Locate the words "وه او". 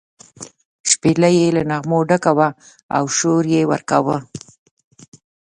2.37-3.03